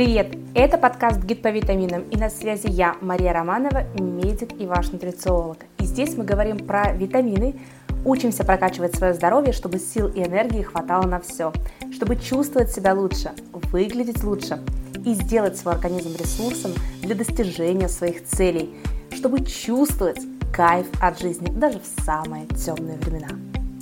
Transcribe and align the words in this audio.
Привет! 0.00 0.34
Это 0.54 0.78
подкаст 0.78 1.22
«Гид 1.24 1.42
по 1.42 1.48
витаминам» 1.48 2.04
и 2.08 2.16
на 2.16 2.30
связи 2.30 2.68
я, 2.68 2.96
Мария 3.02 3.34
Романова, 3.34 3.84
медик 3.98 4.58
и 4.58 4.64
ваш 4.64 4.92
нутрициолог. 4.92 5.58
И 5.78 5.84
здесь 5.84 6.16
мы 6.16 6.24
говорим 6.24 6.56
про 6.56 6.94
витамины, 6.94 7.60
учимся 8.06 8.42
прокачивать 8.42 8.94
свое 8.94 9.12
здоровье, 9.12 9.52
чтобы 9.52 9.78
сил 9.78 10.08
и 10.08 10.24
энергии 10.24 10.62
хватало 10.62 11.06
на 11.06 11.20
все, 11.20 11.52
чтобы 11.92 12.16
чувствовать 12.16 12.70
себя 12.70 12.94
лучше, 12.94 13.32
выглядеть 13.52 14.24
лучше 14.24 14.58
и 15.04 15.12
сделать 15.12 15.58
свой 15.58 15.74
организм 15.74 16.16
ресурсом 16.16 16.72
для 17.02 17.14
достижения 17.14 17.90
своих 17.90 18.24
целей, 18.24 18.74
чтобы 19.14 19.44
чувствовать 19.44 20.22
кайф 20.50 20.86
от 21.02 21.20
жизни 21.20 21.52
даже 21.54 21.78
в 21.78 22.02
самые 22.02 22.46
темные 22.46 22.96
времена. 22.96 23.28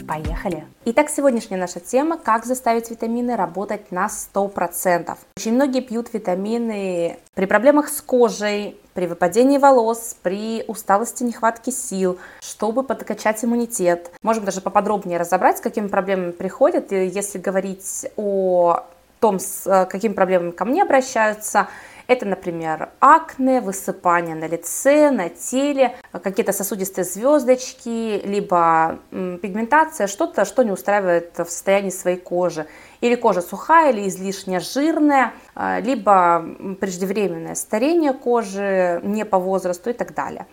Поехали! 0.08 0.64
Итак, 0.86 1.10
сегодняшняя 1.10 1.58
наша 1.58 1.80
тема– 1.80 2.16
как 2.24 2.46
заставить 2.46 2.90
витамины 2.90 3.36
работать 3.36 3.92
на 3.92 4.06
100%. 4.06 5.14
Очень 5.36 5.52
многие 5.52 5.82
пьют 5.82 6.14
витамины 6.14 7.18
при 7.34 7.44
проблемах 7.44 7.90
с 7.90 8.00
кожей, 8.00 8.80
при 8.94 9.06
выпадении 9.06 9.58
волос, 9.58 10.16
при 10.22 10.64
усталости, 10.66 11.24
нехватке 11.24 11.72
сил, 11.72 12.18
чтобы 12.40 12.84
подкачать 12.84 13.44
иммунитет. 13.44 14.10
Можем 14.22 14.46
даже 14.46 14.62
поподробнее 14.62 15.18
разобрать, 15.18 15.58
с 15.58 15.60
какими 15.60 15.88
проблемами 15.88 16.30
приходят. 16.30 16.90
Если 16.90 17.36
говорить 17.36 18.06
о 18.16 18.86
том, 19.20 19.38
с 19.38 19.66
э, 19.66 19.84
какими 19.84 20.14
проблемами 20.14 20.52
ко 20.52 20.64
мне 20.64 20.84
обращаются, 20.84 21.68
это, 22.08 22.24
например, 22.24 22.88
акне, 23.00 23.60
высыпание 23.60 24.34
на 24.34 24.46
лице, 24.46 25.10
на 25.10 25.28
теле, 25.28 25.94
какие-то 26.10 26.52
сосудистые 26.52 27.04
звездочки, 27.04 28.22
либо 28.24 28.98
пигментация, 29.10 30.06
что-то, 30.06 30.46
что 30.46 30.62
не 30.62 30.70
устраивает 30.70 31.38
в 31.38 31.44
состоянии 31.44 31.90
своей 31.90 32.16
кожи. 32.16 32.66
Или 33.02 33.14
кожа 33.14 33.42
сухая, 33.42 33.92
или 33.92 34.08
излишне 34.08 34.58
жирная, 34.58 35.34
а, 35.54 35.80
либо 35.80 36.44
преждевременное 36.80 37.54
старение 37.54 38.14
кожи 38.14 39.00
не 39.04 39.26
по 39.26 39.38
возрасту 39.38 39.90
и 39.90 39.92
так 39.92 40.14
далее. 40.14 40.46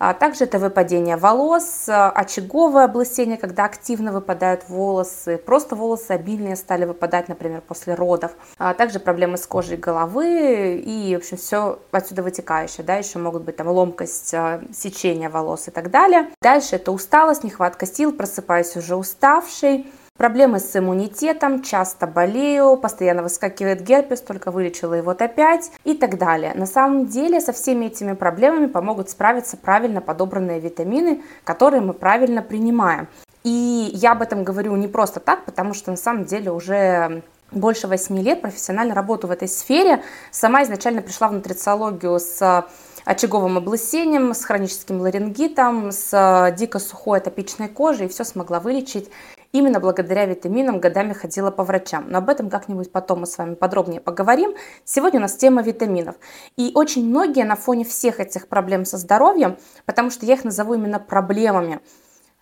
А 0.00 0.14
также 0.14 0.44
это 0.44 0.58
выпадение 0.58 1.18
волос, 1.18 1.84
очаговое 1.86 2.86
облысение, 2.86 3.36
когда 3.36 3.66
активно 3.66 4.12
выпадают 4.12 4.66
волосы, 4.66 5.36
просто 5.36 5.76
волосы 5.76 6.12
обильные 6.12 6.56
стали 6.56 6.86
выпадать, 6.86 7.28
например, 7.28 7.60
после 7.60 7.94
родов. 7.94 8.32
А 8.56 8.72
также 8.72 8.98
проблемы 8.98 9.36
с 9.36 9.46
кожей 9.46 9.76
головы 9.76 10.82
и, 10.82 11.14
в 11.14 11.18
общем, 11.18 11.36
все 11.36 11.80
отсюда 11.90 12.22
вытекающее. 12.22 12.82
Да, 12.82 12.96
еще 12.96 13.18
могут 13.18 13.42
быть 13.42 13.56
там 13.56 13.68
ломкость, 13.68 14.32
а, 14.32 14.62
сечение 14.72 15.28
волос 15.28 15.68
и 15.68 15.70
так 15.70 15.90
далее. 15.90 16.30
Дальше 16.40 16.76
это 16.76 16.92
усталость, 16.92 17.44
нехватка 17.44 17.84
сил, 17.84 18.12
просыпаюсь 18.12 18.74
уже 18.76 18.96
уставший, 18.96 19.86
Проблемы 20.20 20.60
с 20.60 20.76
иммунитетом, 20.76 21.62
часто 21.62 22.06
болею, 22.06 22.76
постоянно 22.76 23.22
выскакивает 23.22 23.80
герпес, 23.80 24.20
только 24.20 24.50
вылечила 24.50 24.92
его 24.92 25.12
опять 25.12 25.72
и 25.84 25.94
так 25.94 26.18
далее. 26.18 26.52
На 26.54 26.66
самом 26.66 27.06
деле 27.06 27.40
со 27.40 27.54
всеми 27.54 27.86
этими 27.86 28.12
проблемами 28.12 28.66
помогут 28.66 29.08
справиться 29.08 29.56
правильно 29.56 30.02
подобранные 30.02 30.60
витамины, 30.60 31.22
которые 31.42 31.80
мы 31.80 31.94
правильно 31.94 32.42
принимаем. 32.42 33.08
И 33.44 33.92
я 33.94 34.12
об 34.12 34.20
этом 34.20 34.44
говорю 34.44 34.76
не 34.76 34.88
просто 34.88 35.20
так, 35.20 35.46
потому 35.46 35.72
что 35.72 35.90
на 35.90 35.96
самом 35.96 36.26
деле 36.26 36.52
уже 36.52 37.22
больше 37.50 37.86
8 37.86 38.18
лет 38.18 38.42
профессионально 38.42 38.94
работаю 38.94 39.30
в 39.30 39.32
этой 39.32 39.48
сфере. 39.48 40.02
Сама 40.30 40.64
изначально 40.64 41.00
пришла 41.00 41.28
в 41.28 41.32
нутрициологию 41.32 42.20
с 42.20 42.66
очаговым 43.06 43.56
облысением, 43.56 44.34
с 44.34 44.44
хроническим 44.44 45.00
ларингитом, 45.00 45.90
с 45.90 46.54
дико 46.58 46.78
сухой 46.78 47.20
атопичной 47.20 47.68
кожей, 47.68 48.04
и 48.04 48.10
все 48.10 48.24
смогла 48.24 48.60
вылечить. 48.60 49.10
Именно 49.52 49.80
благодаря 49.80 50.26
витаминам 50.26 50.78
годами 50.78 51.12
ходила 51.12 51.50
по 51.50 51.64
врачам. 51.64 52.06
Но 52.08 52.18
об 52.18 52.28
этом 52.28 52.50
как-нибудь 52.50 52.92
потом 52.92 53.20
мы 53.20 53.26
с 53.26 53.36
вами 53.36 53.54
подробнее 53.54 54.00
поговорим. 54.00 54.54
Сегодня 54.84 55.18
у 55.18 55.22
нас 55.22 55.34
тема 55.34 55.60
витаминов. 55.60 56.14
И 56.56 56.70
очень 56.74 57.04
многие 57.08 57.44
на 57.44 57.56
фоне 57.56 57.84
всех 57.84 58.20
этих 58.20 58.46
проблем 58.46 58.84
со 58.84 58.96
здоровьем, 58.96 59.56
потому 59.86 60.10
что 60.10 60.24
я 60.24 60.34
их 60.34 60.44
назову 60.44 60.74
именно 60.74 61.00
проблемами, 61.00 61.80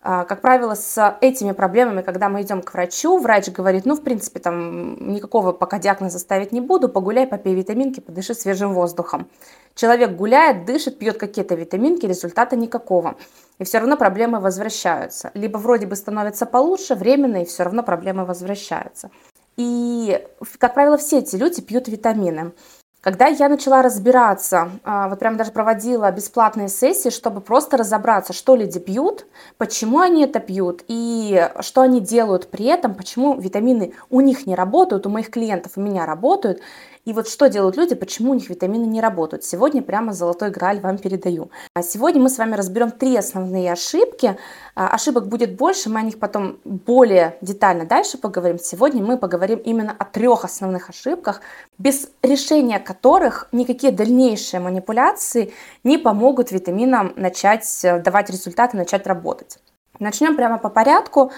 как 0.01 0.41
правило, 0.41 0.75
с 0.75 1.17
этими 1.19 1.51
проблемами, 1.51 2.01
когда 2.01 2.29
мы 2.29 2.41
идем 2.41 2.61
к 2.61 2.73
врачу, 2.73 3.17
врач 3.19 3.49
говорит, 3.49 3.85
ну, 3.85 3.95
в 3.95 4.01
принципе, 4.01 4.39
там 4.39 5.11
никакого 5.11 5.51
пока 5.51 5.77
диагноза 5.77 6.19
ставить 6.19 6.53
не 6.53 6.61
буду, 6.61 6.87
погуляй, 6.87 7.27
попей 7.27 7.53
витаминки, 7.53 7.99
подыши 7.99 8.33
свежим 8.33 8.73
воздухом. 8.73 9.27
Человек 9.75 10.11
гуляет, 10.11 10.65
дышит, 10.65 10.99
пьет 10.99 11.17
какие-то 11.17 11.55
витаминки, 11.55 12.05
результата 12.05 12.55
никакого. 12.55 13.15
И 13.59 13.65
все 13.65 13.79
равно 13.79 13.97
проблемы 13.97 14.39
возвращаются. 14.39 15.31
Либо 15.33 15.57
вроде 15.57 15.85
бы 15.85 15.97
становится 15.97 16.45
получше, 16.45 16.95
временно, 16.95 17.41
и 17.41 17.45
все 17.45 17.63
равно 17.63 17.83
проблемы 17.83 18.23
возвращаются. 18.25 19.11
И, 19.57 20.25
как 20.57 20.73
правило, 20.75 20.97
все 20.97 21.19
эти 21.19 21.35
люди 21.35 21.61
пьют 21.61 21.89
витамины. 21.89 22.53
Когда 23.01 23.27
я 23.27 23.47
начала 23.47 23.81
разбираться, 23.81 24.71
а, 24.83 25.07
вот 25.07 25.19
прям 25.19 25.37
даже 25.37 25.51
проводила 25.51 26.11
бесплатные 26.11 26.67
сессии, 26.67 27.09
чтобы 27.09 27.39
просто 27.39 27.77
разобраться, 27.77 28.33
что 28.33 28.57
люди 28.57 28.77
пьют, 28.77 29.25
почему 29.57 29.99
они 29.99 30.25
это 30.25 30.41
пьют 30.41 30.83
и 30.89 31.49
что 31.61 31.79
они 31.81 32.01
делают 32.01 32.51
при 32.51 32.65
этом, 32.65 32.93
почему 32.93 33.39
витамины 33.39 33.93
у 34.09 34.19
них 34.19 34.45
не 34.45 34.53
работают, 34.53 35.07
у 35.07 35.09
моих 35.09 35.29
клиентов 35.29 35.73
у 35.77 35.81
меня 35.81 36.05
работают, 36.05 36.59
и 37.05 37.13
вот 37.13 37.27
что 37.27 37.49
делают 37.49 37.77
люди, 37.77 37.95
почему 37.95 38.31
у 38.31 38.33
них 38.33 38.49
витамины 38.49 38.85
не 38.85 39.01
работают. 39.01 39.43
Сегодня 39.43 39.81
прямо 39.81 40.13
золотой 40.13 40.51
граль 40.51 40.79
вам 40.79 40.97
передаю. 40.97 41.49
А 41.73 41.81
сегодня 41.81 42.21
мы 42.21 42.29
с 42.29 42.37
вами 42.37 42.55
разберем 42.55 42.91
три 42.91 43.15
основные 43.15 43.71
ошибки. 43.71 44.37
А, 44.75 44.89
ошибок 44.89 45.27
будет 45.27 45.55
больше, 45.55 45.89
мы 45.89 45.99
о 45.99 46.03
них 46.03 46.19
потом 46.19 46.59
более 46.63 47.37
детально 47.41 47.85
дальше 47.85 48.17
поговорим. 48.17 48.59
Сегодня 48.59 49.03
мы 49.03 49.17
поговорим 49.17 49.59
именно 49.59 49.95
о 49.97 50.05
трех 50.05 50.45
основных 50.45 50.89
ошибках, 50.89 51.41
без 51.77 52.09
решения 52.21 52.79
которых 52.79 53.47
никакие 53.51 53.91
дальнейшие 53.91 54.59
манипуляции 54.59 55.53
не 55.83 55.97
помогут 55.97 56.51
витаминам 56.51 57.13
начать 57.15 57.83
э, 57.83 57.99
давать 57.99 58.29
результаты, 58.29 58.77
начать 58.77 59.07
работать. 59.07 59.57
Начнем 59.99 60.35
прямо 60.35 60.57
по 60.57 60.69
порядку. 60.69 61.31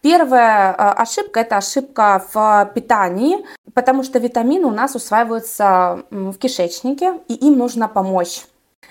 Первая 0.00 0.72
э, 0.72 0.74
ошибка– 0.76 1.40
это 1.40 1.56
ошибка 1.56 2.24
в 2.32 2.70
питании, 2.74 3.44
потому 3.74 4.04
что 4.04 4.18
витамины 4.18 4.66
у 4.66 4.70
нас 4.70 4.94
усваиваются 4.94 6.04
в 6.10 6.34
кишечнике, 6.34 7.20
и 7.28 7.34
им 7.34 7.58
нужно 7.58 7.88
помочь. 7.88 8.44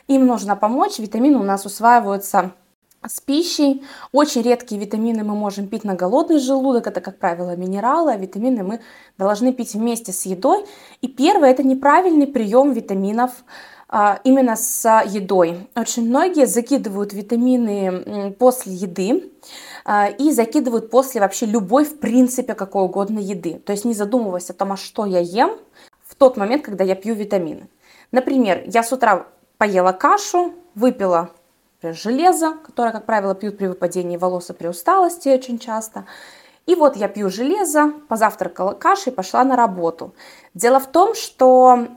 Им 0.08 0.26
нужно 0.26 0.56
помочь, 0.56 1.00
витамины 1.00 1.38
у 1.38 1.44
нас 1.44 1.66
усваиваются 1.66 2.52
с 3.06 3.22
пищей. 3.22 3.84
Очень 4.12 4.42
редкие 4.42 4.82
витамины 4.82 5.24
мы 5.24 5.36
можем 5.36 5.68
пить 5.68 5.84
на 5.84 5.96
голодный 5.96 6.40
желудок, 6.40 6.88
это, 6.88 7.00
как 7.00 7.20
правило, 7.20 7.56
минералы, 7.56 8.12
а 8.12 8.18
витамины 8.18 8.64
мы 8.64 8.80
должны 9.18 9.54
пить 9.54 9.74
вместе 9.76 10.12
с 10.12 10.26
едой. 10.26 10.66
И 11.02 11.08
первое– 11.08 11.50
это 11.52 11.64
неправильный 11.64 12.28
прием 12.28 12.74
витаминов 12.74 13.32
именно 13.90 14.56
с 14.56 15.04
едой. 15.06 15.70
Очень 15.76 16.10
многие 16.10 16.46
закидывают 16.46 17.14
витамины 17.14 18.36
после 18.38 18.74
еды, 18.74 19.32
а, 19.86 20.08
и 20.08 20.32
закидывают 20.32 20.90
после 20.90 21.22
вообще 21.22 21.46
любой, 21.46 21.86
в 21.86 22.00
принципе, 22.00 22.54
какой 22.54 22.84
угодно 22.84 23.20
еды. 23.20 23.54
То 23.66 23.72
есть 23.72 23.86
не 23.86 23.94
задумываясь 23.94 24.50
о 24.50 24.54
том, 24.54 24.74
а 24.74 24.78
что 24.78 25.06
я 25.06 25.20
ем 25.20 25.58
в 26.06 26.16
тот 26.16 26.36
момент, 26.36 26.66
когда 26.66 26.84
я 26.84 26.96
пью 26.96 27.16
витамины. 27.16 27.70
Например, 28.12 28.62
я 28.66 28.84
с 28.84 28.92
утра 28.92 29.28
поела 29.58 29.94
кашу, 29.94 30.54
выпила 30.76 31.32
например, 31.78 31.96
железо, 31.96 32.58
которое, 32.66 32.92
как 32.92 33.06
правило, 33.06 33.36
пьют 33.36 33.58
при 33.58 33.68
выпадении 33.68 34.18
волос 34.18 34.50
и 34.50 34.54
при 34.54 34.68
усталости 34.68 35.30
очень 35.30 35.60
часто. 35.60 36.06
И 36.66 36.76
вот 36.76 36.98
я 36.98 37.08
пью 37.08 37.30
железо, 37.30 37.94
позавтракала 38.10 38.74
кашей, 38.74 39.14
пошла 39.14 39.44
на 39.46 39.56
работу. 39.56 40.14
Дело 40.54 40.80
в 40.82 40.88
том, 40.88 41.16
что 41.16 41.88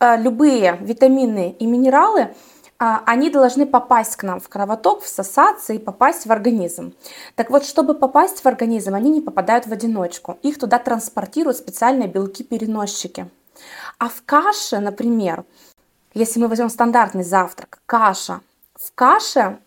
любые 0.00 0.78
витамины 0.80 1.56
и 1.58 1.66
минералы– 1.66 2.34
а, 2.78 3.02
они 3.06 3.30
должны 3.30 3.66
попасть 3.66 4.16
к 4.16 4.22
нам 4.22 4.38
в 4.38 4.48
кровоток, 4.48 5.02
всосаться 5.02 5.72
и 5.72 5.78
попасть 5.78 6.26
в 6.26 6.32
организм. 6.32 6.94
Так 7.34 7.50
вот, 7.50 7.64
чтобы 7.64 7.94
попасть 7.94 8.40
в 8.40 8.46
организм, 8.46 8.94
они 8.94 9.10
не 9.10 9.20
попадают 9.22 9.66
в 9.66 9.72
одиночку. 9.72 10.38
Их 10.42 10.58
туда 10.58 10.78
транспортируют 10.78 11.56
специальные 11.56 12.08
белки-переносчики. 12.08 13.30
А 13.98 14.08
в 14.08 14.22
каше, 14.26 14.78
например, 14.80 15.44
если 16.12 16.38
мы 16.38 16.48
возьмем 16.48 16.68
стандартный 16.68 17.24
завтрак, 17.24 17.80
каша, 17.86 18.40
в 18.74 18.92
каше 18.94 19.58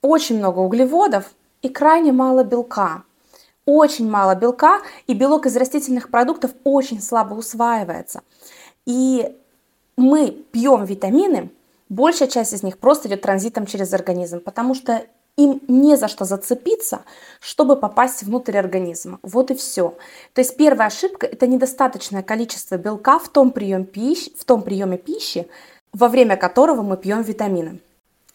очень 0.00 0.38
много 0.38 0.60
углеводов 0.60 1.32
и 1.62 1.68
крайне 1.68 2.12
мало 2.12 2.44
белка. 2.44 3.02
Очень 3.64 4.08
мало 4.08 4.34
белка, 4.36 4.80
и 5.06 5.14
белок 5.14 5.46
из 5.46 5.56
растительных 5.56 6.10
продуктов 6.10 6.52
очень 6.64 7.00
слабо 7.00 7.34
усваивается. 7.34 8.22
И 8.86 9.36
мы 9.96 10.30
пьем 10.52 10.84
витамины, 10.84 11.50
большая 11.88 12.28
часть 12.28 12.52
из 12.52 12.62
них 12.62 12.78
просто 12.78 13.08
идет 13.08 13.22
транзитом 13.22 13.66
через 13.66 13.92
организм, 13.92 14.40
потому 14.40 14.74
что 14.74 15.04
им 15.36 15.60
не 15.66 15.96
за 15.96 16.08
что 16.08 16.24
зацепиться, 16.24 17.02
чтобы 17.40 17.76
попасть 17.76 18.22
внутрь 18.22 18.58
организма. 18.58 19.18
Вот 19.22 19.50
и 19.50 19.54
все. 19.54 19.96
То 20.34 20.40
есть 20.40 20.56
первая 20.56 20.88
ошибка– 20.88 21.26
это 21.28 21.46
недостаточное 21.46 22.22
количество 22.22 22.76
белка 22.76 23.18
в 23.18 23.28
том, 23.28 23.50
прием 23.50 23.84
пищи, 23.84 24.32
в 24.36 24.44
том 24.44 24.62
приеме 24.62 24.98
пищи, 24.98 25.48
во 25.92 26.08
время 26.08 26.36
которого 26.36 26.82
мы 26.82 26.96
пьем 26.96 27.22
витамины. 27.22 27.80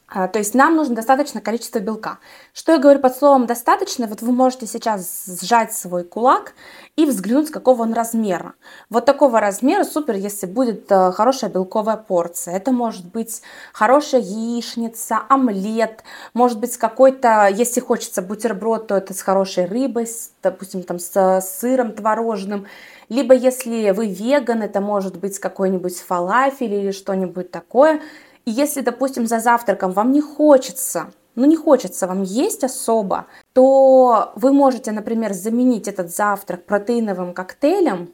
А, 0.09 0.29
то 0.29 0.39
есть 0.39 0.53
нам 0.53 0.77
нужно 0.77 0.95
достаточное 0.95 1.41
количество 1.41 1.79
белка. 1.79 2.19
Что 2.53 2.71
я 2.71 2.77
говорю 2.77 2.99
под 2.99 3.13
словом 3.15 3.45
достаточно? 3.45 4.07
Вот 4.07 4.21
вы 4.21 4.31
можете 4.31 4.65
сейчас 4.65 5.25
сжать 5.41 5.73
свой 5.73 6.05
кулак 6.05 6.53
и 6.95 7.05
взглянуть, 7.05 7.51
какого 7.51 7.81
он 7.81 7.91
размера. 7.91 8.53
Вот 8.89 9.05
такого 9.05 9.41
размера 9.41 9.83
супер, 9.83 10.15
если 10.15 10.45
будет 10.45 10.89
э, 10.89 11.11
хорошая 11.11 11.49
белковая 11.49 11.97
порция. 11.97 12.55
Это 12.55 12.71
может 12.71 13.05
быть 13.05 13.41
хорошая 13.73 14.21
яичница, 14.21 15.19
омлет, 15.27 16.05
может 16.33 16.59
быть 16.59 16.77
какой-то, 16.77 17.49
если 17.49 17.81
хочется 17.81 18.21
бутерброд, 18.21 18.87
то 18.87 18.95
это 18.95 19.13
с 19.13 19.21
хорошей 19.21 19.65
рыбой, 19.65 20.07
с, 20.07 20.31
допустим, 20.41 20.83
там 20.83 20.99
с 20.99 21.41
сыром 21.41 21.91
творожным. 21.91 22.65
Либо 23.09 23.33
если 23.33 23.91
вы 23.91 24.07
веган, 24.07 24.61
это 24.61 24.79
может 24.79 25.17
быть 25.17 25.37
какой-нибудь 25.37 25.99
фалафель 25.99 26.73
или 26.73 26.91
что-нибудь 26.91 27.51
такое– 27.51 28.01
и 28.47 28.49
если, 28.49 28.79
допустим, 28.79 29.27
за 29.27 29.41
завтраком 29.41 29.91
вам 29.91 30.13
не 30.13 30.21
хочется, 30.21 31.11
ну 31.35 31.43
не 31.43 31.57
хочется 31.57 32.07
вам 32.07 32.23
есть 32.23 32.63
особо, 32.63 33.27
то 33.51 34.31
вы 34.37 34.53
можете, 34.53 34.93
например, 34.93 35.33
заменить 35.33 35.89
этот 35.89 36.15
завтрак 36.15 36.65
протеиновым 36.65 37.33
коктейлем, 37.33 38.09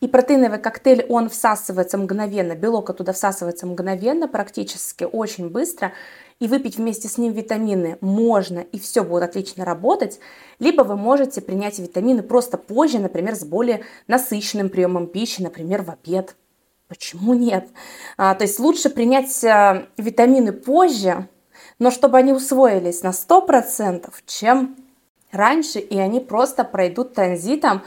и 0.00 0.06
протеиновый 0.06 0.60
коктейль, 0.60 1.04
он 1.08 1.28
всасывается 1.28 1.98
мгновенно, 1.98 2.54
белок 2.54 2.90
оттуда 2.90 3.12
всасывается 3.12 3.66
мгновенно, 3.66 4.28
практически 4.28 5.02
очень 5.02 5.48
быстро, 5.48 5.92
и 6.38 6.46
выпить 6.46 6.76
вместе 6.76 7.08
с 7.08 7.18
ним 7.18 7.32
витамины 7.32 7.98
можно, 8.00 8.60
и 8.60 8.78
все 8.78 9.02
будет 9.02 9.24
отлично 9.24 9.64
работать. 9.64 10.20
Либо 10.60 10.82
вы 10.82 10.96
можете 10.96 11.40
принять 11.40 11.80
витамины 11.80 12.22
просто 12.22 12.56
позже, 12.56 13.00
например, 13.00 13.34
с 13.34 13.44
более 13.44 13.82
насыщенным 14.06 14.70
приемом 14.70 15.08
пищи, 15.08 15.42
например, 15.42 15.82
в 15.82 15.90
обед. 15.90 16.36
Почему 16.92 17.32
нет? 17.32 17.68
А, 18.18 18.34
то 18.34 18.44
есть 18.44 18.60
лучше 18.60 18.90
принять 18.90 19.42
а, 19.44 19.86
витамины 19.96 20.52
позже, 20.52 21.26
но 21.78 21.90
чтобы 21.90 22.18
они 22.18 22.34
усвоились 22.34 23.02
на 23.02 23.12
100%, 23.12 24.12
чем 24.26 24.76
раньше, 25.30 25.78
и 25.78 25.98
они 25.98 26.20
просто 26.20 26.64
пройдут 26.64 27.14
транзитом. 27.14 27.80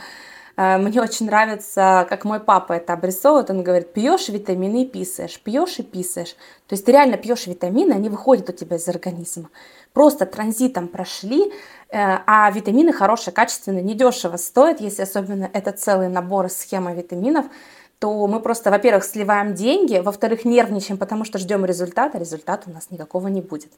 А, 0.57 0.80
мне 0.80 1.00
очень 1.00 1.28
нравится, 1.28 2.07
как 2.10 2.25
мой 2.25 2.40
папа 2.40 2.74
это 2.74 2.94
обрисовывает. 2.94 3.52
Он 3.52 3.62
говорит, 3.62 3.94
пьешь 3.94 4.28
витамины 4.28 4.81
и 4.81 4.88
писаешь, 4.88 5.40
пьешь 5.40 5.78
и 5.78 5.84
писаешь. 5.84 6.36
То 6.66 6.74
есть 6.74 6.84
ты 6.84 6.92
реально 6.92 7.18
пьешь 7.18 7.46
витамины, 7.46 7.94
они 7.94 8.10
выходят 8.10 8.50
у 8.50 8.54
тебя 8.54 8.78
из 8.78 8.88
организма. 8.88 9.52
Просто 9.94 10.25
транзитом 10.25 10.88
прошли, 10.88 11.44
э, 11.44 11.52
а 11.92 12.50
витамины 12.50 12.92
хорошие, 12.92 13.36
качественные, 13.36 13.84
недешево 13.84 14.38
стоят, 14.38 14.81
если 14.81 15.04
особенно 15.04 15.48
это 15.54 15.74
целый 15.74 16.10
набор 16.10 16.50
схема 16.50 16.96
витаминов– 16.96 17.46
то 18.06 18.28
мы 18.28 18.40
просто, 18.40 18.69
во-первых, 18.69 19.04
сливаем 19.04 19.56
деньги, 19.56 19.98
во-вторых, 19.98 20.46
нервничаем, 20.46 21.00
потому 21.00 21.25
что 21.25 21.40
ждем 21.40 21.66
результата, 21.66 22.19
результата 22.19 22.69
у 22.69 22.72
нас 22.72 22.92
никакого 22.92 23.30
не 23.30 23.42
будет. 23.42 23.72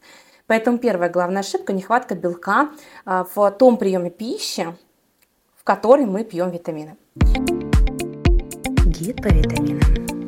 Поэтому 0.47 0.79
первая 0.79 1.09
главная 1.09 1.43
ошибка– 1.43 1.71
нехватка 1.73 2.13
белка 2.13 2.71
а, 3.05 3.25
в 3.33 3.51
том 3.51 3.77
приеме 3.77 4.09
пищи, 4.09 4.67
в 5.55 5.63
который 5.63 6.05
мы 6.05 6.25
пьем 6.25 6.49
витамины. 6.49 6.97
Гид 8.85 9.21
по 9.23 9.29
витаминам. 9.29 10.19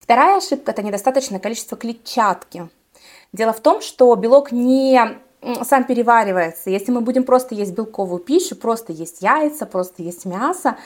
Вторая 0.00 0.38
ошибка– 0.38 0.70
это 0.72 0.82
недостаточное 0.82 1.38
количество 1.38 1.78
клетчатки. 1.78 2.68
Дело 3.32 3.52
в 3.52 3.60
том, 3.60 3.82
что 3.82 4.12
белок 4.16 4.50
не 4.50 5.16
сам 5.62 5.84
переваривается. 5.84 6.70
Если 6.70 6.90
мы 6.90 7.02
будем 7.02 7.22
просто 7.22 7.54
есть 7.54 7.72
белковую 7.72 8.18
пищу, 8.18 8.56
просто 8.56 8.92
есть 8.92 9.22
яйца, 9.22 9.64
просто 9.64 10.02
есть 10.02 10.24
мясо, 10.24 10.76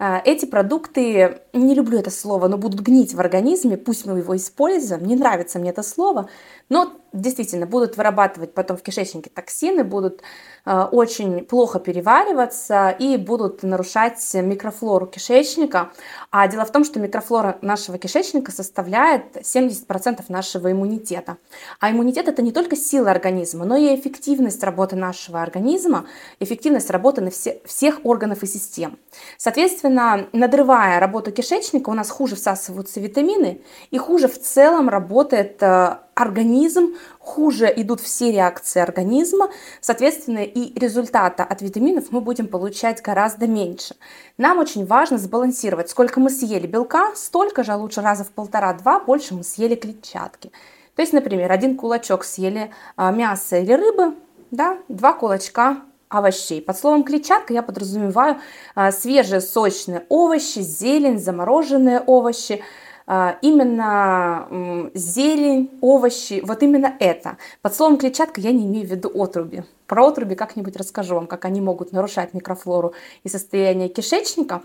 эти 0.00 0.46
продукты, 0.46 1.42
не 1.52 1.74
люблю 1.74 1.98
это 1.98 2.10
слово, 2.10 2.48
но 2.48 2.56
будут 2.56 2.80
гнить 2.80 3.12
в 3.12 3.20
организме, 3.20 3.76
пусть 3.76 4.06
мы 4.06 4.18
его 4.18 4.34
используем, 4.34 5.04
не 5.04 5.14
нравится 5.14 5.58
мне 5.58 5.70
это 5.70 5.82
слово, 5.82 6.30
но 6.70 6.99
действительно 7.12 7.66
будут 7.66 7.96
вырабатывать 7.96 8.54
потом 8.54 8.76
в 8.76 8.82
кишечнике 8.82 9.30
токсины, 9.30 9.84
будут 9.84 10.22
э, 10.64 10.82
очень 10.92 11.44
плохо 11.44 11.78
перевариваться 11.78 12.90
и 12.90 13.16
будут 13.16 13.62
нарушать 13.62 14.18
микрофлору 14.34 15.06
кишечника. 15.06 15.92
А 16.30 16.46
дело 16.48 16.64
в 16.64 16.72
том, 16.72 16.84
что 16.84 17.00
микрофлора 17.00 17.58
нашего 17.62 17.98
кишечника 17.98 18.52
составляет 18.52 19.36
70% 19.36 20.24
нашего 20.28 20.70
иммунитета. 20.70 21.38
А 21.80 21.90
иммунитет 21.90 22.28
это 22.28 22.42
не 22.42 22.52
только 22.52 22.76
сила 22.76 23.10
организма, 23.10 23.64
но 23.64 23.76
и 23.76 23.94
эффективность 23.94 24.62
работы 24.62 24.96
нашего 24.96 25.42
организма, 25.42 26.06
эффективность 26.38 26.90
работы 26.90 27.20
на 27.20 27.30
все, 27.30 27.60
всех 27.64 28.00
органов 28.04 28.42
и 28.42 28.46
систем. 28.46 28.98
Соответственно, 29.36 30.28
надрывая 30.32 31.00
работу 31.00 31.32
кишечника, 31.32 31.90
у 31.90 31.94
нас 31.94 32.10
хуже 32.10 32.36
всасываются 32.36 33.00
витамины 33.00 33.62
и 33.90 33.98
хуже 33.98 34.28
в 34.28 34.40
целом 34.40 34.88
работает 34.88 35.62
э, 35.62 35.98
организм, 36.20 36.94
хуже 37.18 37.72
идут 37.76 38.00
все 38.00 38.32
реакции 38.32 38.80
организма, 38.80 39.50
соответственно, 39.80 40.40
и 40.40 40.78
результата 40.78 41.44
от 41.44 41.62
витаминов 41.62 42.10
мы 42.10 42.20
будем 42.20 42.46
получать 42.46 43.02
гораздо 43.02 43.46
меньше. 43.46 43.96
Нам 44.38 44.58
очень 44.58 44.86
важно 44.86 45.18
сбалансировать, 45.18 45.90
сколько 45.90 46.20
мы 46.20 46.30
съели 46.30 46.66
белка, 46.66 47.12
столько 47.14 47.64
же, 47.64 47.72
а 47.72 47.76
лучше 47.76 48.00
раза 48.00 48.24
в 48.24 48.30
полтора-два 48.30 49.00
больше 49.00 49.34
мы 49.34 49.44
съели 49.44 49.74
клетчатки. 49.74 50.52
То 50.94 51.02
есть, 51.02 51.12
например, 51.12 51.50
один 51.50 51.76
кулачок 51.76 52.24
съели 52.24 52.70
а, 52.96 53.10
мясо 53.10 53.56
или 53.56 53.72
рыбы, 53.72 54.14
да, 54.50 54.78
два 54.88 55.12
кулачка 55.12 55.78
овощей. 56.10 56.60
Под 56.60 56.76
словом 56.76 57.04
клетчатка 57.04 57.54
я 57.54 57.62
подразумеваю 57.62 58.38
а, 58.74 58.92
свежие 58.92 59.40
сочные 59.40 60.04
овощи, 60.08 60.58
зелень, 60.58 61.18
замороженные 61.18 62.00
овощи, 62.00 62.62
именно 63.06 64.90
зелень, 64.94 65.70
овощи, 65.80 66.40
вот 66.44 66.62
именно 66.62 66.94
это. 66.98 67.36
Под 67.62 67.74
словом 67.74 67.98
клетчатка 67.98 68.40
я 68.40 68.52
не 68.52 68.66
имею 68.66 68.86
в 68.86 68.90
виду 68.90 69.10
отруби. 69.14 69.64
Про 69.86 70.06
отруби 70.06 70.34
как-нибудь 70.34 70.76
расскажу 70.76 71.16
вам, 71.16 71.26
как 71.26 71.44
они 71.44 71.60
могут 71.60 71.92
нарушать 71.92 72.34
микрофлору 72.34 72.94
и 73.24 73.28
состояние 73.28 73.88
кишечника. 73.88 74.62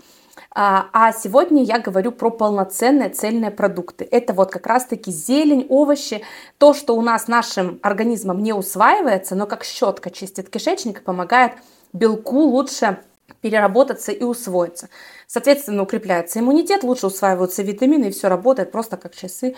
А, 0.54 0.86
а 0.92 1.12
сегодня 1.12 1.62
я 1.64 1.78
говорю 1.78 2.12
про 2.12 2.30
полноценные 2.30 3.08
цельные 3.08 3.50
продукты. 3.50 4.06
Это 4.10 4.32
вот 4.32 4.50
как 4.50 4.66
раз-таки 4.66 5.10
зелень, 5.10 5.66
овощи, 5.68 6.22
то, 6.58 6.74
что 6.74 6.96
у 6.96 7.02
нас 7.02 7.28
нашим 7.28 7.78
организмом 7.82 8.42
не 8.42 8.52
усваивается, 8.52 9.34
но 9.34 9.46
как 9.46 9.64
щетка 9.64 10.10
чистит 10.10 10.48
кишечник 10.48 11.00
и 11.00 11.02
помогает 11.02 11.52
белку 11.92 12.40
лучше 12.40 12.98
переработаться 13.40 14.12
и 14.12 14.22
усвоиться. 14.22 14.88
Соответственно, 15.26 15.82
укрепляется 15.82 16.40
иммунитет, 16.40 16.82
лучше 16.82 17.06
усваиваются 17.06 17.62
витамины, 17.62 18.06
и 18.06 18.10
все 18.10 18.28
работает 18.28 18.72
просто 18.72 18.96
как 18.96 19.14
часы. 19.14 19.54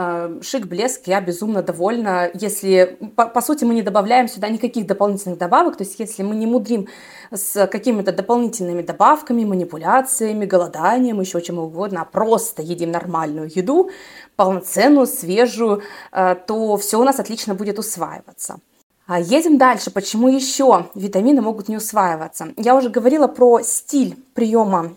А, 0.00 0.30
шик, 0.42 0.66
блеск, 0.66 1.08
я 1.08 1.20
безумно 1.20 1.60
довольна. 1.60 2.30
Если, 2.32 2.98
по, 3.16 3.26
по 3.26 3.40
сути, 3.40 3.64
мы 3.64 3.74
не 3.74 3.82
добавляем 3.82 4.28
сюда 4.28 4.48
никаких 4.48 4.86
дополнительных 4.86 5.38
добавок, 5.38 5.76
то 5.76 5.82
есть 5.82 5.98
если 5.98 6.22
мы 6.22 6.36
не 6.36 6.46
мудрим 6.46 6.86
с 7.32 7.66
какими-то 7.66 8.12
дополнительными 8.12 8.82
добавками, 8.82 9.44
манипуляциями, 9.44 10.44
голоданием, 10.44 11.20
еще 11.20 11.40
чем 11.40 11.58
угодно, 11.58 12.02
а 12.02 12.04
просто 12.04 12.62
едим 12.62 12.92
нормальную 12.92 13.50
еду, 13.52 13.90
полноценную, 14.36 15.08
свежую, 15.08 15.82
а, 16.12 16.36
то 16.36 16.76
все 16.76 17.00
у 17.00 17.02
нас 17.02 17.18
отлично 17.18 17.56
будет 17.56 17.80
усваиваться. 17.80 18.60
А, 19.08 19.18
едем 19.18 19.56
дальше. 19.56 19.90
Почему 19.90 20.28
еще 20.28 20.90
витамины 20.94 21.40
могут 21.40 21.68
не 21.68 21.78
усваиваться? 21.78 22.52
Я 22.58 22.76
уже 22.76 22.90
говорила 22.90 23.26
про 23.26 23.62
стиль 23.62 24.22
приема 24.34 24.94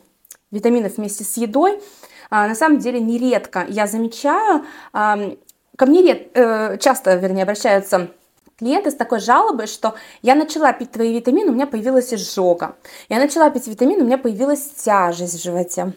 витаминов 0.51 0.98
вместе 0.98 1.24
с 1.24 1.38
едой. 1.38 1.82
А, 2.30 2.46
на 2.46 2.53
самом 2.53 2.80
деле 2.80 3.00
нередко 3.00 3.65
я 3.70 3.88
замечаю, 3.88 4.65
ко 4.91 5.86
мне 5.86 6.01
ред, 6.01 6.30
э, 6.34 6.77
часто, 6.77 7.15
вернее, 7.15 7.44
обращаются 7.44 8.12
клиенты 8.60 8.91
с 8.91 8.96
такой 8.96 9.22
жалобой, 9.22 9.68
что 9.68 9.96
я 10.22 10.36
начала 10.36 10.74
пить 10.74 10.91
твои 10.91 11.13
витамины, 11.13 11.50
у 11.50 11.53
меня 11.53 11.65
появилась 11.65 12.13
изжога. 12.13 12.75
Я 13.08 13.18
начала 13.18 13.50
пить 13.50 13.68
витамины, 13.68 14.03
у 14.03 14.06
меня 14.06 14.18
появилась 14.18 14.72
тяжесть 14.72 15.39
в 15.39 15.44
животе. 15.44 15.94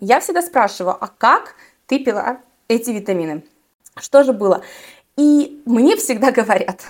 Я 0.00 0.20
всегда 0.20 0.40
спрашиваю, 0.40 0.96
а 0.98 1.06
как 1.06 1.54
ты 1.86 1.98
пила 1.98 2.38
эти 2.66 2.90
витамины? 2.90 3.44
Что 3.96 4.24
же 4.24 4.32
было? 4.32 4.62
И 5.16 5.60
мне 5.66 5.96
всегда 5.96 6.30
говорят, 6.32 6.80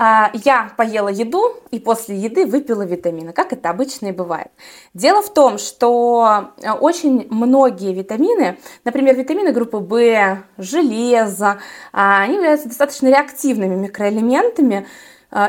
я 0.00 0.72
поела 0.78 1.08
еду 1.08 1.56
и 1.70 1.78
после 1.78 2.16
еды 2.16 2.46
выпила 2.46 2.82
витамины, 2.82 3.32
как 3.32 3.52
это 3.52 3.68
обычно 3.68 4.06
и 4.06 4.12
бывает. 4.12 4.50
Дело 4.94 5.22
в 5.22 5.32
том, 5.32 5.58
что 5.58 6.52
э, 6.62 6.70
очень 6.72 7.26
многие 7.30 7.92
витамины, 7.92 8.58
например, 8.84 9.14
витамины 9.14 9.52
группы 9.52 9.76
В, 9.76 10.38
железо, 10.56 11.60
а, 11.92 12.22
они 12.22 12.36
являются 12.36 12.68
достаточно 12.68 13.08
реактивными 13.08 13.74
микроэлементами, 13.74 14.86
а, 14.86 14.86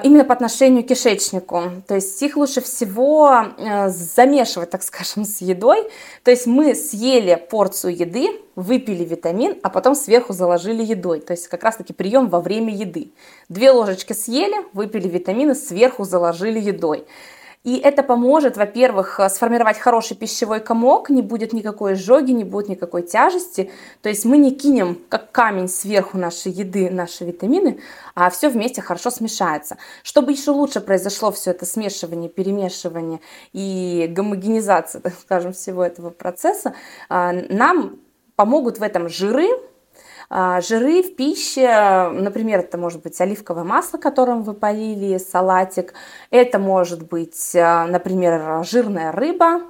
именно 0.04 0.24
по 0.24 0.34
отношению 0.34 0.84
к 0.84 0.88
кишечнику. 0.88 1.64
То 1.88 1.96
есть 1.96 2.22
их 2.22 2.38
лучше 2.38 2.62
всего 2.62 3.46
э, 3.58 3.90
замешивать, 3.90 4.70
так 4.70 4.84
скажем, 4.84 5.26
с 5.26 5.42
едой. 5.42 5.88
То 6.24 6.32
есть 6.32 6.46
мы 6.46 6.76
съели 6.76 7.36
порцию 7.50 7.98
еды, 7.98 8.30
выпили 8.56 9.04
витамин, 9.04 9.58
а 9.64 9.70
потом 9.70 9.96
сверху 9.96 10.34
заложили 10.34 10.84
едой. 10.84 11.20
То 11.22 11.34
есть 11.34 11.48
как 11.48 11.64
раз-таки 11.64 11.94
прием 11.94 12.30
во 12.30 12.42
время 12.42 12.74
еды. 12.76 13.12
Две 13.50 13.72
ложечки 13.72 14.14
съели, 14.14 14.56
выпили 14.74 15.08
витамины, 15.08 15.56
сверху 15.56 16.04
заложили 16.04 16.60
едой. 16.60 17.06
И 17.64 17.78
это 17.78 18.02
поможет, 18.02 18.58
во-первых, 18.58 19.20
э, 19.20 19.30
сформировать 19.30 19.78
хороший 19.78 20.18
пищевой 20.18 20.62
комок, 20.62 21.12
не 21.12 21.22
будет 21.22 21.54
никакой 21.54 21.94
изжоги, 21.94 22.32
не 22.32 22.44
будет 22.44 22.70
никакой 22.70 23.04
тяжести. 23.04 23.70
То 24.02 24.10
есть 24.10 24.26
мы 24.26 24.38
не 24.38 24.52
кинем, 24.52 24.98
как 25.10 25.32
камень 25.32 25.68
сверху 25.68 26.18
нашей 26.18 26.52
еды, 26.52 26.90
наши 26.90 27.24
витамины, 27.24 27.80
а 28.16 28.32
все 28.32 28.50
вместе 28.50 28.82
хорошо 28.82 29.12
смешается. 29.12 29.78
Чтобы 30.02 30.32
еще 30.32 30.52
лучше 30.52 30.82
произошло 30.82 31.32
все 31.32 31.52
это 31.52 31.68
смешивание, 31.68 32.30
перемешивание 32.30 33.20
и 33.54 34.08
гомогенизация, 34.10 35.00
так 35.04 35.14
скажем, 35.14 35.54
всего 35.54 35.86
этого 35.86 36.10
процесса, 36.10 36.74
а, 37.10 37.32
нам 37.32 38.00
помогут 38.36 38.80
в 38.80 38.84
этом 38.84 39.08
жиры, 39.08 39.48
жиры 40.62 41.04
в 41.04 41.16
пище, 41.16 42.10
например, 42.14 42.60
это 42.62 42.78
может 42.78 43.02
быть 43.02 43.20
оливковое 43.20 43.64
масло, 43.64 43.98
которым 43.98 44.44
вы 44.44 44.54
полили 44.54 45.18
салатик, 45.18 45.94
это 46.30 46.58
может 46.58 47.08
быть, 47.08 47.54
а, 47.56 47.86
например, 47.86 48.64
жирная 48.64 49.12
рыба, 49.12 49.62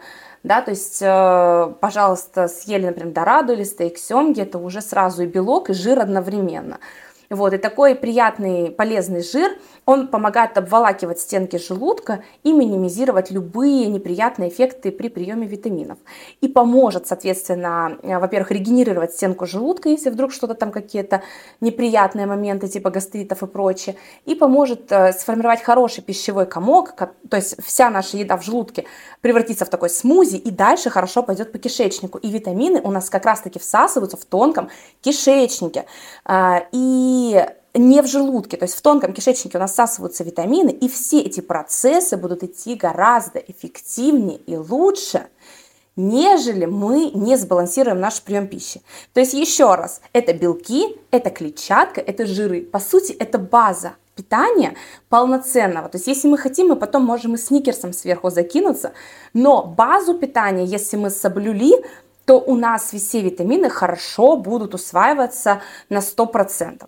да, 0.44 0.62
то 0.62 0.72
есть, 0.72 1.00
э, 1.02 1.74
пожалуйста, 1.80 2.48
съели, 2.48 2.88
например, 2.88 3.14
дораду 3.14 3.54
или 3.54 3.64
стейк 3.64 3.98
семги, 3.98 4.42
это 4.42 4.58
уже 4.58 4.82
сразу 4.82 5.24
и 5.24 5.28
белок, 5.28 5.70
и 5.70 5.74
жир 5.74 6.00
одновременно. 6.00 6.80
Вот, 7.32 7.54
и 7.54 7.58
такой 7.58 7.96
приятный, 7.96 8.72
полезный 8.72 9.24
жир, 9.24 9.58
он 9.86 10.10
помогает 10.10 10.58
обволакивать 10.58 11.22
стенки 11.22 11.56
желудка 11.56 12.26
и 12.44 12.52
минимизировать 12.52 13.32
любые 13.32 13.88
неприятные 13.88 14.50
эффекты 14.50 14.92
при 14.92 15.08
приеме 15.08 15.48
витаминов. 15.48 15.98
И 16.42 16.50
поможет, 16.50 17.08
соответственно, 17.08 17.98
э, 18.04 18.20
во-первых, 18.20 18.52
регенерировать 18.52 19.14
стенку 19.14 19.46
желудка, 19.46 19.88
если 19.88 20.10
вдруг 20.10 20.34
что-то 20.34 20.56
там 20.56 20.72
какие-то 20.72 21.24
неприятные 21.62 22.26
моменты 22.26 22.68
типа 22.68 22.90
гастритов 22.90 23.44
и 23.44 23.48
прочее. 23.48 23.96
И 24.26 24.36
поможет 24.36 24.92
э, 24.92 25.14
сформировать 25.14 25.64
хороший 25.64 26.04
пищевой 26.04 26.46
комок, 26.46 26.96
то 26.98 27.38
есть 27.38 27.56
вся 27.64 27.90
наша 27.90 28.18
еда 28.18 28.36
в 28.36 28.44
желудке 28.44 28.84
превратится 29.22 29.64
в 29.64 29.70
такой 29.70 29.90
смузи 29.90 30.36
и 30.36 30.52
дальше 30.52 30.90
хорошо 30.90 31.24
пойдет 31.24 31.54
по 31.54 31.60
кишечнику. 31.60 32.18
И 32.18 32.30
витамины 32.30 32.82
у 32.82 32.92
нас 32.92 33.10
как 33.10 33.26
раз-таки 33.26 33.58
всасываются 33.58 34.18
в 34.18 34.26
тонком 34.26 34.70
кишечнике. 35.00 35.86
А, 36.26 36.66
не 37.74 38.02
в 38.02 38.08
желудке, 38.08 38.58
то 38.58 38.66
есть 38.66 38.76
в 38.76 38.82
тонком 38.82 39.14
кишечнике 39.14 39.58
у 39.58 39.62
нас 39.62 39.74
всасываются 39.74 40.24
витамины, 40.24 40.70
и 40.70 40.90
все 40.90 41.22
эти 41.22 41.40
процессы 41.40 42.18
будут 42.18 42.44
идти 42.44 42.76
гораздо 42.76 43.40
эффективнее 43.40 44.38
и 44.40 44.58
лучше, 44.58 45.28
нежели 45.96 46.66
мы 46.66 47.12
не 47.14 47.38
сбалансируем 47.38 48.00
наш 48.00 48.22
прием 48.22 48.48
пищи. 48.48 48.82
То 49.14 49.20
есть 49.20 49.34
еще 49.34 49.76
раз, 49.76 50.02
это 50.14 50.34
белки, 50.34 50.98
это 51.12 51.30
клетчатка, 51.30 52.02
это 52.02 52.26
жиры. 52.26 52.62
По 52.62 52.80
сути, 52.80 53.12
это 53.14 53.38
база 53.38 53.94
питания 54.16 54.76
полноценного. 55.10 55.90
То 55.90 55.98
есть 55.98 56.08
если 56.08 56.28
мы 56.28 56.38
хотим, 56.38 56.68
мы 56.68 56.76
потом 56.76 57.04
можем 57.04 57.36
и 57.36 57.38
сникерсом 57.38 57.94
сверху 57.94 58.30
закинуться, 58.30 58.92
но 59.34 59.64
базу 59.64 60.14
питания, 60.14 60.66
если 60.66 60.98
мы 60.98 61.10
соблюли, 61.10 61.74
то 62.26 62.40
у 62.40 62.56
нас 62.56 62.92
все 62.92 63.22
витамины 63.22 63.70
хорошо 63.70 64.36
будут 64.38 64.74
усваиваться 64.74 65.62
на 65.90 66.00
100%. 66.00 66.88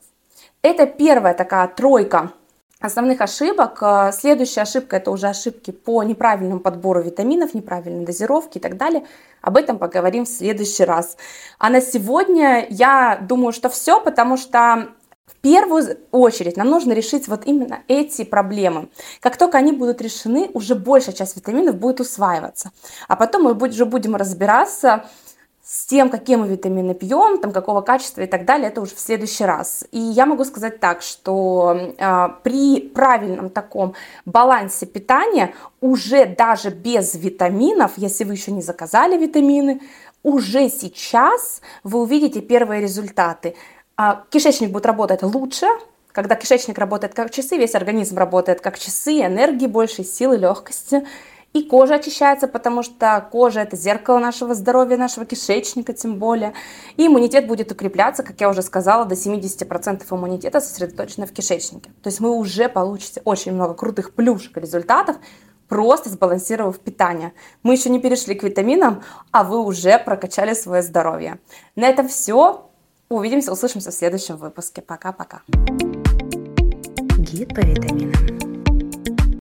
Это 0.63 0.86
первая 0.86 1.34
такая 1.34 1.67
тройка 1.67 2.32
основных 2.79 3.20
ошибок. 3.20 3.79
Э, 3.82 4.12
следующая 4.13 4.62
ошибка 4.62 4.96
это 4.96 5.12
уже 5.12 5.27
ошибки 5.27 5.72
по 5.72 6.01
неправильному 6.03 6.62
подбору 6.62 7.01
витаминов, 7.01 7.53
неправильной 7.53 8.05
дозировке 8.05 8.60
и 8.60 8.62
так 8.62 8.77
далее. 8.77 9.05
Об 9.41 9.58
этом 9.58 9.77
поговорим 9.77 10.24
в 10.24 10.29
следующий 10.29 10.86
раз. 10.86 11.17
А 11.60 11.70
на 11.70 11.82
сегодня 11.82 12.65
я 12.70 13.20
думаю, 13.22 13.51
что 13.51 13.67
все, 13.67 14.00
потому 14.00 14.38
что 14.38 14.88
в 15.25 15.36
первую 15.41 15.98
очередь 16.12 16.55
нам 16.55 16.70
нужно 16.70 16.93
решить 16.93 17.27
вот 17.27 17.46
именно 17.46 17.79
эти 17.89 18.24
проблемы. 18.24 18.88
Как 19.20 19.36
только 19.36 19.58
они 19.58 19.74
будут 19.74 20.01
решены, 20.01 20.50
уже 20.53 20.75
большая 20.75 21.13
часть 21.13 21.36
витаминов 21.36 21.75
будет 21.75 22.00
усваиваться. 22.00 22.72
А 23.10 23.17
потом 23.17 23.43
мы 23.43 23.53
уже 23.53 23.86
будем 23.86 24.15
разбираться 24.15 25.03
с 25.63 25.86
тем, 25.86 26.10
какие 26.10 26.36
мы 26.36 26.48
витамины 26.50 26.93
пьем, 26.93 27.39
там, 27.39 27.53
какого 27.53 27.79
качества 27.79 28.22
и 28.22 28.27
так 28.27 28.43
далее, 28.43 28.67
это 28.67 28.82
уже 28.82 28.96
в 28.96 29.00
следующий 29.00 29.46
раз. 29.46 29.86
И 29.91 30.00
я 30.00 30.25
могу 30.25 30.43
сказать 30.43 30.82
так, 30.82 31.01
что 31.01 31.93
э, 31.98 32.27
при 32.43 32.82
правильном 32.82 33.50
таком 33.50 33.93
балансе 34.25 34.86
питания 34.86 35.53
уже 35.79 36.25
даже 36.25 36.70
без 36.70 37.15
витаминов, 37.15 37.93
если 37.96 38.25
вы 38.25 38.34
еще 38.34 38.51
не 38.51 38.62
заказали 38.62 39.17
витамины, 39.17 39.82
уже 40.22 40.70
сейчас 40.70 41.62
вы 41.84 42.01
увидите 42.01 42.41
первые 42.41 42.82
результаты. 42.82 43.55
Э, 43.98 44.15
кишечник 44.29 44.70
будет 44.70 44.86
работать 44.86 45.24
лучше, 45.24 45.67
когда 46.12 46.36
кишечник 46.36 46.77
работает 46.77 47.13
как 47.13 47.32
часы, 47.32 47.55
весь 47.58 47.74
организм 47.74 48.17
работает 48.17 48.60
как 48.60 48.77
часы, 48.77 49.22
энергии 49.22 49.67
больше, 49.67 50.03
силы, 50.03 50.36
легкости– 50.36 51.08
и 51.53 51.62
кожа 51.62 51.95
очищается, 51.95 52.48
потому 52.48 52.83
что 52.83 53.27
кожа 53.31 53.62
это 53.62 53.77
зеркало 53.77 54.19
нашего 54.19 54.55
здоровья, 54.55 54.98
нашего 54.98 55.25
кишечника 55.25 55.93
тем 55.93 56.17
более. 56.17 56.53
И 56.98 57.07
иммунитет 57.07 57.48
будет 57.48 57.72
укрепляться, 57.72 58.24
как 58.24 58.41
я 58.41 58.50
уже 58.50 58.63
сказала, 58.63 59.05
до 59.05 59.15
70% 59.15 60.03
иммунитета 60.10 60.60
сосредоточено 60.60 61.27
в 61.27 61.31
кишечнике. 61.31 61.91
То 62.01 62.10
есть 62.10 62.19
вы 62.19 62.31
уже 62.31 62.69
получите 62.69 63.22
очень 63.24 63.53
много 63.53 63.75
крутых 63.75 64.13
плюшек 64.15 64.57
результатов, 64.57 65.17
просто 65.67 66.10
сбалансировав 66.10 66.79
питание. 66.79 67.33
Мы 67.62 67.75
еще 67.75 67.89
не 67.89 68.00
перешли 68.00 68.33
к 68.36 68.43
витаминам, 68.43 69.03
а 69.31 69.43
вы 69.43 69.60
уже 69.60 70.00
прокачали 70.00 70.53
свое 70.53 70.81
здоровье. 70.81 71.39
На 71.75 71.88
этом 71.88 72.07
все. 72.07 72.69
Увидимся, 73.10 73.51
услышимся 73.51 73.91
в 73.91 73.93
следующем 73.93 74.38
выпуске. 74.38 74.81
Пока-пока. 74.81 75.41
Гид 77.19 77.50
по 77.53 77.60
витаминам. 77.60 78.42